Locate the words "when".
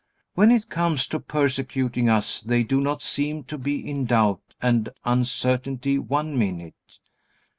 0.33-0.49